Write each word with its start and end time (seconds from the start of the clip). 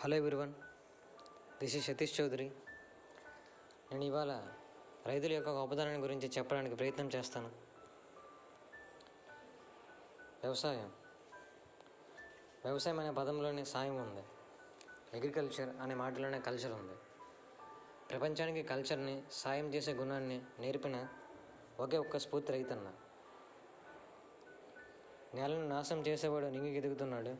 Hello 0.00 0.16
everyone 0.16 0.54
this 1.60 1.76
is 1.76 1.86
Satish 1.86 2.20
Chowdary 2.20 2.50
నేను 3.92 4.04
ఇవాళ 4.04 4.48
రైతుల 5.06 5.32
యొక్క 5.32 5.48
గొప్పదనాన్ని 5.48 6.00
గురించి 6.00 6.28
చెప్పడానికి 6.28 6.74
ప్రయత్నం 6.74 7.10
చేస్తాను. 7.14 7.48
వ్యవసాయం. 10.42 10.92
వ్యవసాయం 12.64 13.00
అనే 13.00 13.10
పదంలోనే 13.10 13.64
సాయం 13.64 13.96
ఉంది. 13.96 14.22
అగ్రికల్చర్ 15.14 15.76
అనే 15.80 15.94
మాటలోనే 15.94 16.40
కల్చర్ 16.40 16.72
ఉంది. 16.72 16.94
ప్రపంచానికి 18.10 18.68
కల్చర్ని 18.68 19.22
సాయం 19.32 19.74
చేసే 19.74 19.92
గుణాన్ని 19.92 20.42
నేర్పిన 20.58 21.08
ఒకే 21.80 21.98
ఒక్క 21.98 22.18
స్ఫూర్తి 22.18 22.52
రైతన్న. 22.52 22.92
నేలను 25.34 25.68
నాశనం 25.68 26.00
చేసేవాడు 26.00 26.46
నింగికి 26.46 26.76
ఎదుగుతున్నాడు 26.76 27.36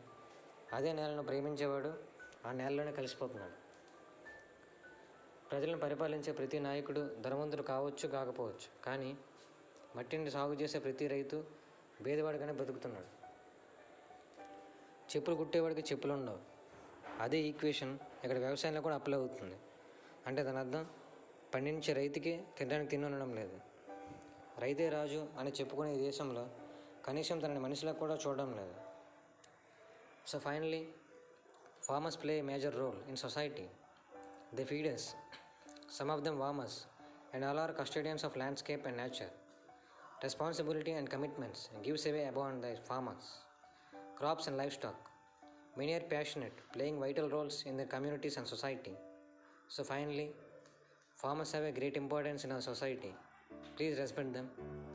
అదే 0.75 0.93
నేలను 0.93 1.23
ప్రేమించేవాడు 1.23 2.18
ఆ 2.45 2.51
నేలలోనే 2.51 2.91
కలిసిపోతున్నాడు. 2.91 3.69
ప్రజలను 5.49 5.79
పరిపాలించే 5.79 6.33
ప్రతి 6.33 6.59
నాయకుడు 6.59 7.15
ధనవంతుడు 7.21 7.61
కావచ్చు 7.61 8.07
కాకపోవచ్చు. 8.07 8.83
కానీ 8.85 9.17
మట్టిని 9.95 10.31
సాగు 10.31 10.53
చేసే 10.53 10.79
ప్రతి 10.79 11.07
రైతు 11.07 11.43
భేదవాడిగానే 12.01 12.53
బ్రతుకుతున్నాడు. 12.53 13.19
చెప్పులు 15.15 15.35
కుట్టేవాడికి 15.35 15.81
చెప్పులు 15.81 16.13
ఉండవు. 16.13 16.39
అదే 17.19 17.37
ఈక్వేషన్ 17.37 17.99
ఇక్కడ 18.23 18.37
వ్యవసాయంలో 18.37 18.81
కూడా 18.81 18.95
అప్లై 18.95 19.17
అవుతుంది. 19.17 19.59
అంటే 20.27 20.43
దాని 20.43 20.57
అర్థం 20.57 20.89
పండించే 21.53 21.93
రైతుకి 21.93 22.43
తినడానికి 22.57 22.89
తినడం 22.89 23.11
ఉండడం 23.11 23.35
లేదు. 23.35 23.59
రైతే 24.57 24.89
రాజు 24.89 25.27
అని 25.39 25.51
చెప్పుకునే 25.51 25.97
దేశంలో 25.97 26.49
కనీసం 27.05 27.39
తనని 27.39 27.59
మనిషిలా 27.59 27.91
కూడా 27.91 28.19
చూడడం 28.27 28.57
లేదు. 28.57 28.75
So 30.27 30.39
finally 30.39 30.93
farmers 31.89 32.15
play 32.15 32.37
a 32.39 32.43
major 32.43 32.71
role 32.79 32.97
in 33.09 33.15
society. 33.17 33.67
They 34.55 34.63
feed 34.63 34.85
us. 34.85 35.15
Some 35.87 36.11
of 36.11 36.23
them 36.23 36.37
warm 36.37 36.59
us, 36.59 36.85
and 37.33 37.43
all 37.43 37.57
are 37.57 37.73
custodians 37.79 38.23
of 38.23 38.35
landscape 38.35 38.85
and 38.85 38.95
nature. 38.95 39.31
Responsibility 40.21 40.91
and 40.91 41.09
commitments 41.09 41.69
gives 41.81 42.05
away 42.05 42.25
upon 42.25 42.61
the 42.61 42.75
farmers, 42.87 43.25
crops 44.19 44.45
and 44.45 44.55
livestock. 44.55 44.99
Many 45.75 45.93
are 45.95 46.07
passionate, 46.15 46.57
playing 46.73 46.99
vital 46.99 47.27
roles 47.27 47.63
in 47.65 47.75
their 47.75 47.87
communities 47.87 48.37
and 48.37 48.47
society. 48.47 48.95
So 49.67 49.83
finally, 49.83 50.29
farmers 51.15 51.53
have 51.53 51.63
a 51.63 51.71
great 51.71 51.97
importance 51.97 52.43
in 52.43 52.51
our 52.51 52.61
society. 52.61 53.15
Please 53.77 53.97
respect 53.97 54.31
them 54.31 54.47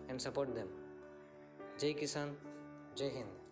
and 0.08 0.22
support 0.22 0.54
them. 0.54 0.68
Jai 1.80 1.94
Kisan, 2.02 2.30
Jai 2.94 3.10
Hind. 3.16 3.43